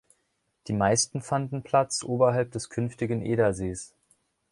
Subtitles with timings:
[0.67, 3.93] Die meisten fanden Platz oberhalb des künftigen Edersees.